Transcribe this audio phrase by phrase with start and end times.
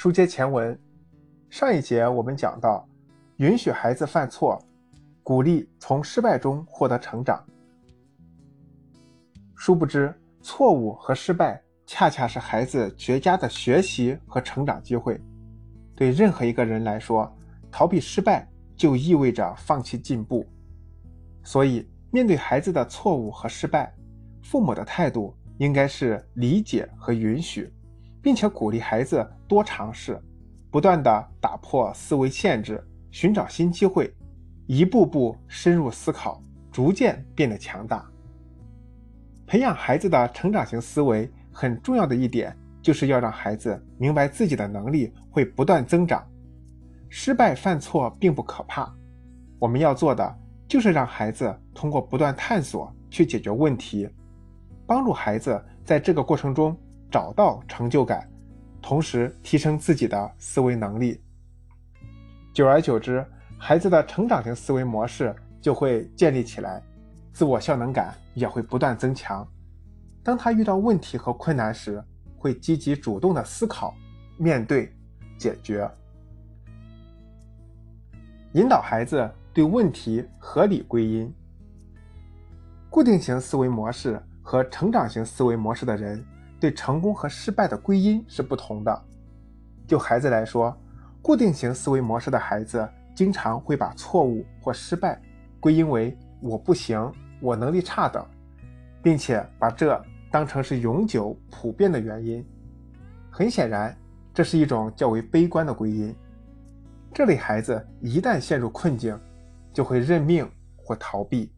[0.00, 0.78] 书接前文，
[1.50, 2.88] 上一节我们讲到，
[3.38, 4.56] 允许孩子犯错，
[5.24, 7.44] 鼓励从失败中获得成长。
[9.56, 15.20] 殊不知，错误和失败恰恰是孩子绝佳的学习和成长机会。
[15.96, 17.36] 对任何一个人来说，
[17.68, 20.46] 逃避失败就意味着放弃进步。
[21.42, 23.92] 所以，面对孩子的错误和失败，
[24.44, 27.68] 父母的态度应该是理解和允许。
[28.22, 30.20] 并且鼓励孩子多尝试，
[30.70, 34.12] 不断的打破思维限制，寻找新机会，
[34.66, 38.04] 一步步深入思考，逐渐变得强大。
[39.46, 46.22] 培养孩子的成长型思维很重要的一点，就是要让孩子明白自己的能力会不断增长，
[47.08, 48.94] 失败犯错并不可怕。
[49.58, 50.38] 我们要做的
[50.68, 54.08] 就是让孩子通过不断探索去解决问题，
[54.86, 56.78] 帮助孩子在这个过程中。
[57.10, 58.28] 找到成就感，
[58.82, 61.20] 同时提升自己的思维能力。
[62.52, 63.24] 久而久之，
[63.58, 66.82] 孩子的成长型思维模式就会建立起来，
[67.32, 69.46] 自我效能感也会不断增强。
[70.22, 72.02] 当他遇到问题和困难时，
[72.36, 73.94] 会积极主动的思考、
[74.36, 74.92] 面对、
[75.38, 75.90] 解决，
[78.52, 81.32] 引导孩子对问题合理归因。
[82.90, 86.24] 固定型思维模式和成长型思维模式的人。
[86.60, 89.04] 对成功和失败的归因是不同的。
[89.86, 90.76] 就孩子来说，
[91.22, 95.20] 固定型思维模式的孩子经常会把错误或失败
[95.60, 98.24] 归因为“我不行”“我能力差”等，
[99.02, 102.44] 并且把这当成是永久普遍的原因。
[103.30, 103.96] 很显然，
[104.34, 106.14] 这是一种较为悲观的归因。
[107.14, 109.18] 这类孩子一旦陷入困境，
[109.72, 111.50] 就会认命或逃避。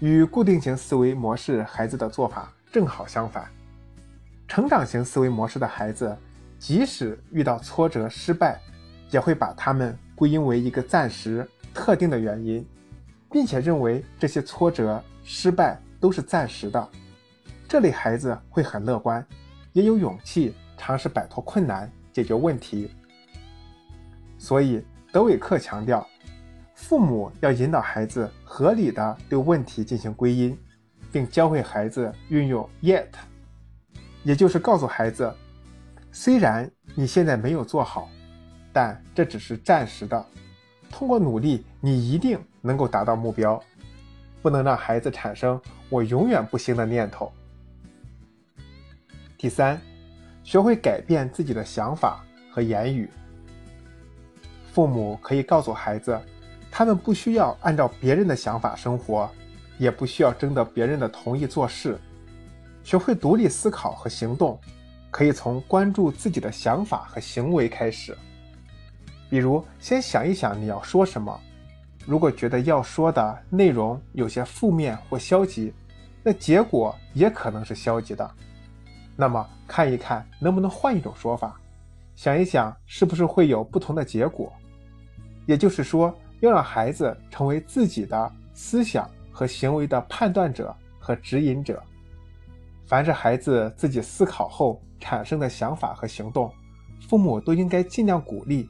[0.00, 2.52] 与固定型思维模式孩子的做法。
[2.72, 3.46] 正好相反，
[4.48, 6.16] 成长型思维模式的孩子，
[6.58, 8.58] 即使遇到挫折、失败，
[9.10, 12.66] 也会把它们归因为一个暂时、特定的原因，
[13.30, 16.88] 并且认为这些挫折、失败都是暂时的。
[17.68, 19.22] 这类孩子会很乐观，
[19.74, 22.90] 也有勇气尝试摆脱困难、解决问题。
[24.38, 24.82] 所以，
[25.12, 26.06] 德韦克强调，
[26.74, 30.58] 父母要引导孩子合理的对问题进行归因。
[31.12, 33.06] 并教会孩子运用 yet，
[34.24, 35.32] 也就是告诉孩子，
[36.10, 38.08] 虽然你现在没有做好，
[38.72, 40.26] 但这只是暂时的。
[40.90, 43.62] 通过努力，你一定能够达到目标。
[44.40, 47.32] 不能让孩子产生“我永远不行”的念头。
[49.38, 49.80] 第三，
[50.42, 53.08] 学会改变自己的想法和言语。
[54.72, 56.20] 父母可以告诉孩子，
[56.72, 59.30] 他们不需要按照别人的想法生活。
[59.82, 61.98] 也不需要征得别人的同意做事，
[62.84, 64.56] 学会独立思考和行动，
[65.10, 68.16] 可以从关注自己的想法和行为开始。
[69.28, 71.36] 比如，先想一想你要说什么。
[72.06, 75.72] 如果觉得要说的内容有些负面或消极，
[76.22, 78.30] 那结果也可能是消极的。
[79.16, 81.60] 那么，看一看能不能换一种说法，
[82.14, 84.52] 想一想是不是会有不同的结果。
[85.44, 89.10] 也就是说，要让孩子成为自己的思想。
[89.32, 91.82] 和行为的判断者和指引者，
[92.86, 96.52] 凡是孩子自己思考后产生的想法和行动，
[97.08, 98.68] 父母都应该尽量鼓励，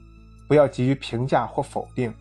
[0.49, 2.15] 不要急于评价或否定。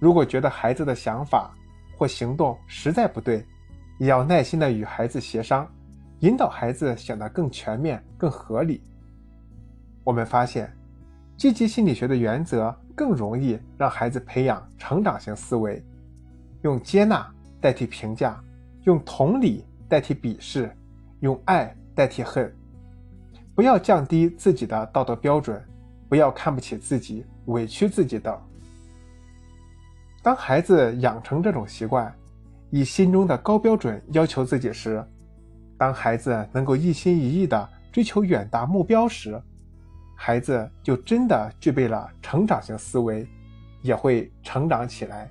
[0.00, 1.54] 如果觉得孩子的想法
[1.96, 3.44] 或行动实在不对，
[3.98, 5.68] 也要耐心的与孩子协商，
[6.20, 8.82] 引导孩子想得更全面、更合理。
[10.04, 10.72] 我们发现，
[11.36, 15.84] 积极心理学的原则更容易让孩子培养成长型思维。
[16.62, 17.28] 用接纳
[17.60, 18.42] 代替评价，
[18.84, 20.74] 用同理代替鄙视，
[21.20, 22.54] 用爱代替恨。
[23.54, 25.62] 不要降低自己的道德标准，
[26.08, 28.40] 不要看不起自己、委屈自己等。
[30.22, 32.14] 当孩子养成这种习惯，
[32.70, 35.04] 以心中的高标准要求自己时，
[35.76, 39.40] 当孩子能够一心一意地追求远大目标时，
[40.16, 43.26] 孩子就真的具备了成长型思维，
[43.82, 45.30] 也会成长起来。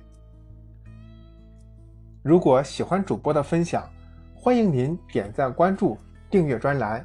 [2.28, 3.88] 如果喜欢主播的分享，
[4.34, 5.96] 欢迎您点赞、关注、
[6.28, 7.02] 订阅专栏，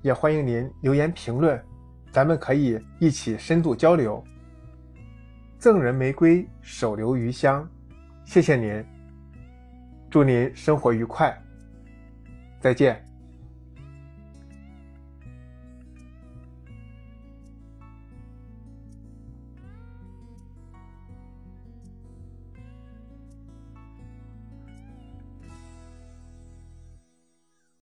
[0.00, 1.62] 也欢迎您留言评论，
[2.10, 4.24] 咱们可以一起深度交流。
[5.58, 7.68] 赠人玫瑰，手留余香，
[8.24, 8.82] 谢谢您，
[10.08, 11.38] 祝您生活愉快，
[12.58, 13.11] 再见。